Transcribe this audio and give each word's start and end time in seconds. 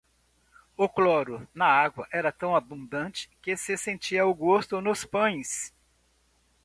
O 0.75 0.89
cloro 0.89 1.47
na 1.53 1.67
água 1.67 2.07
era 2.11 2.31
tão 2.31 2.55
abundante 2.55 3.29
que 3.39 3.55
se 3.55 3.77
sentia 3.77 4.25
o 4.25 4.33
gosto 4.33 4.81
nos 4.81 5.05
pães. 5.05 5.71